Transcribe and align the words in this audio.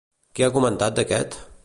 Què 0.39 0.45
ha 0.47 0.53
comentat 0.55 0.97
d'aquest? 1.01 1.39